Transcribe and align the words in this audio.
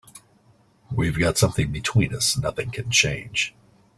We've 0.91 1.19
got 1.19 1.37
something 1.37 1.71
between 1.71 2.15
us 2.15 2.35
nothing 2.35 2.71
can 2.71 2.89
change. 2.89 3.53